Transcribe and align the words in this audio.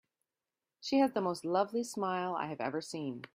She 0.79 0.97
has 0.97 1.11
the 1.11 1.21
most 1.21 1.45
lovely 1.45 1.83
smile 1.83 2.33
I 2.33 2.47
have 2.47 2.59
ever 2.59 2.81
seen. 2.81 3.25